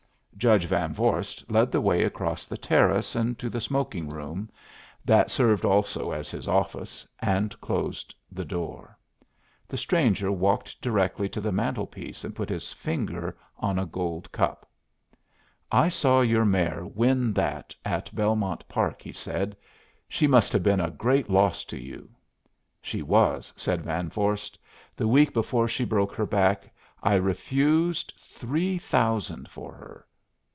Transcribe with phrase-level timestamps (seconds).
[0.37, 4.49] Judge Van Vorst led the way across the terrace, and to the smoking room,
[5.05, 8.97] that served also as his office, and closed the door.
[9.67, 14.67] The stranger walked directly to the mantelpiece and put his finger on a gold cup.
[15.71, 19.55] "I saw your mare win that at Belmont Park," he said.
[20.09, 22.09] "She must have been a great loss to you?"
[22.81, 24.57] "She was," said Van Vorst.
[24.95, 26.73] "The week before she broke her back,
[27.03, 30.07] I refused three thousand for her.